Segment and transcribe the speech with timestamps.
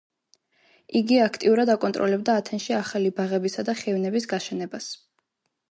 [0.99, 4.91] იგი აქტიურად აკონტროლებდა ათენში ახალი ბაღებისა და ხეივნების გაშენებას.